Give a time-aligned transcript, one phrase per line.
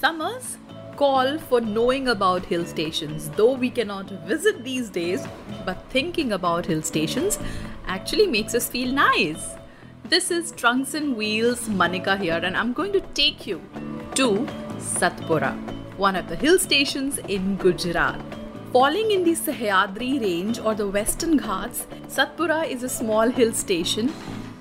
[0.00, 0.58] Summers
[0.96, 3.30] call for knowing about hill stations.
[3.30, 5.26] Though we cannot visit these days,
[5.64, 7.38] but thinking about hill stations
[7.86, 9.54] actually makes us feel nice.
[10.04, 13.62] This is Trunks and Wheels Manika here, and I'm going to take you
[14.16, 14.46] to
[14.78, 15.54] Saputara,
[15.96, 18.20] one of the hill stations in Gujarat.
[18.72, 24.12] Falling in the Sahyadri range or the Western Ghats, Saputara is a small hill station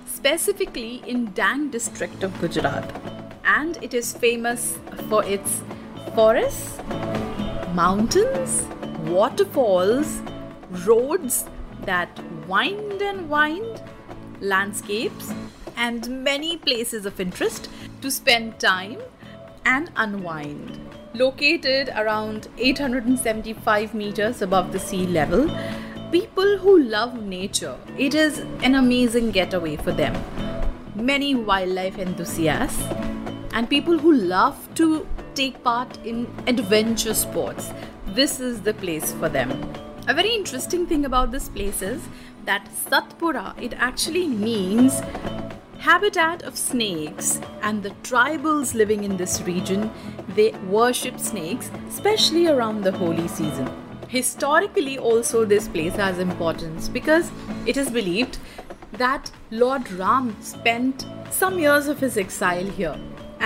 [0.05, 3.14] specifically in Dang district of Gujarat.
[3.45, 4.77] And it is famous
[5.09, 5.61] for its
[6.15, 6.77] forests,
[7.73, 8.65] mountains,
[9.07, 10.21] waterfalls,
[10.85, 11.45] roads
[11.83, 13.81] that wind and wind,
[14.41, 15.31] landscapes,
[15.77, 17.69] and many places of interest
[18.01, 18.97] to spend time
[19.65, 20.79] and unwind.
[21.13, 25.49] Located around 875 meters above the sea level,
[26.11, 30.15] people who love nature, it is an amazing getaway for them.
[30.95, 32.81] Many wildlife enthusiasts
[33.55, 37.71] and people who love to take part in adventure sports,
[38.07, 39.49] this is the place for them.
[40.09, 42.03] A very interesting thing about this place is
[42.43, 45.01] that Saputara, it actually means
[45.79, 49.91] habitat of snakes and the tribals living in this region
[50.29, 53.69] they worship snakes especially around the Holi season
[54.07, 57.29] historically also this place has importance because
[57.67, 58.39] it is believed
[58.93, 62.97] that lord ram spent some years of his exile here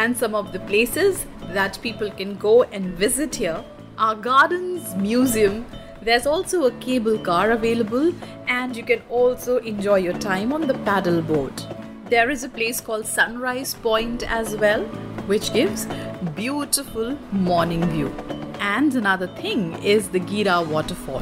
[0.01, 1.25] and some of the places
[1.59, 3.63] that people can go and visit here
[3.97, 5.65] are gardens museum
[6.01, 8.13] there's also a cable car available
[8.47, 11.67] and you can also enjoy your time on the paddle boat
[12.09, 14.83] there is a place called Sunrise Point as well,
[15.27, 15.85] which gives
[16.35, 18.07] beautiful morning view.
[18.59, 21.21] And another thing is the Gira waterfall,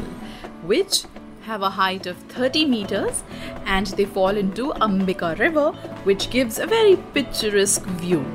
[0.63, 1.03] which
[1.41, 3.23] have a height of 30 meters
[3.65, 5.71] and they fall into Ambika River,
[6.05, 8.25] which gives a very picturesque view.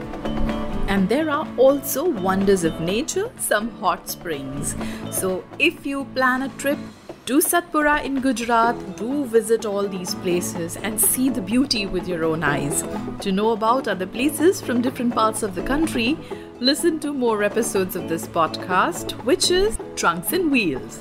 [0.93, 4.75] And there are also wonders of nature, some hot springs.
[5.11, 6.79] So if you plan a trip
[7.25, 12.25] to Saputara in Gujarat, do visit all these places and see the beauty with your
[12.27, 12.85] own eyes.
[13.23, 16.19] To know about other places from different parts of the country,
[16.61, 21.01] listen to more episodes of this podcast, which is Trunks and Wheels.